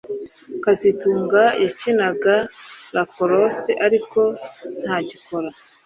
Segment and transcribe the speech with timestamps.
[0.63, 2.35] kazitunga yakinaga
[2.95, 4.19] lacrosse ariko
[4.81, 5.49] ntagikora